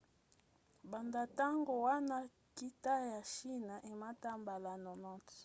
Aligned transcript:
banda 0.89 1.21
ntango 1.33 1.73
wana 1.85 2.17
nkita 2.27 2.93
ya 3.11 3.21
chine 3.33 3.75
emata 3.91 4.29
mbala 4.41 4.71
90 4.83 5.37